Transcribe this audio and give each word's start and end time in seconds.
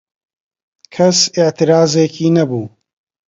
کەس 0.93 1.19
ئێعترازێکی 1.35 2.27
نەبوو 2.37 2.65